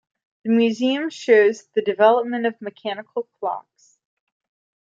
[0.43, 3.99] The museum shows the development of mechanical clocks.